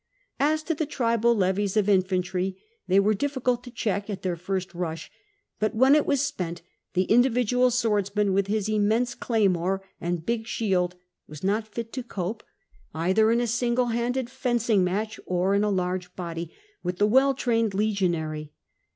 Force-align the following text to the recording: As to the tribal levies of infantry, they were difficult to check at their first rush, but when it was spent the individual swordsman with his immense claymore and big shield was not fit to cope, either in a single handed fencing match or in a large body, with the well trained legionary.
As 0.39 0.63
to 0.63 0.73
the 0.73 0.87
tribal 0.87 1.35
levies 1.35 1.77
of 1.77 1.87
infantry, 1.87 2.57
they 2.87 2.99
were 2.99 3.13
difficult 3.13 3.63
to 3.63 3.69
check 3.69 4.09
at 4.09 4.23
their 4.23 4.35
first 4.35 4.73
rush, 4.73 5.11
but 5.59 5.75
when 5.75 5.93
it 5.93 6.07
was 6.07 6.25
spent 6.25 6.63
the 6.95 7.03
individual 7.03 7.69
swordsman 7.69 8.33
with 8.33 8.47
his 8.47 8.67
immense 8.67 9.13
claymore 9.13 9.83
and 10.01 10.25
big 10.25 10.47
shield 10.47 10.95
was 11.27 11.43
not 11.43 11.67
fit 11.67 11.93
to 11.93 12.01
cope, 12.01 12.41
either 12.95 13.31
in 13.31 13.39
a 13.39 13.45
single 13.45 13.89
handed 13.89 14.27
fencing 14.27 14.83
match 14.83 15.19
or 15.27 15.53
in 15.53 15.63
a 15.63 15.69
large 15.69 16.15
body, 16.15 16.51
with 16.81 16.97
the 16.97 17.05
well 17.05 17.35
trained 17.35 17.75
legionary. 17.75 18.51